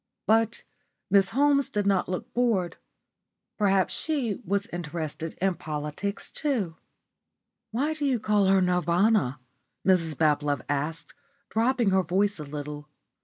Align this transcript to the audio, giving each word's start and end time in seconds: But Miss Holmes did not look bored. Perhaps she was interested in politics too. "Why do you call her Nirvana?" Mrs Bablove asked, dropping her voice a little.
But 0.25 0.63
Miss 1.11 1.29
Holmes 1.29 1.69
did 1.69 1.85
not 1.85 2.09
look 2.09 2.33
bored. 2.33 2.77
Perhaps 3.59 3.93
she 3.93 4.41
was 4.43 4.65
interested 4.73 5.35
in 5.39 5.53
politics 5.53 6.31
too. 6.31 6.75
"Why 7.69 7.93
do 7.93 8.05
you 8.05 8.19
call 8.19 8.45
her 8.45 8.61
Nirvana?" 8.61 9.39
Mrs 9.85 10.15
Bablove 10.17 10.63
asked, 10.67 11.13
dropping 11.49 11.91
her 11.91 12.01
voice 12.01 12.39
a 12.39 12.43
little. 12.43 12.89